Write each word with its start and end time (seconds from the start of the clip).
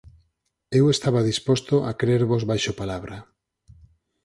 Eu 0.79 0.85
estaba 0.95 1.27
disposto 1.31 1.75
a 1.89 1.91
crervos 2.01 2.43
baixo 2.51 2.73
palabra. 2.81 3.17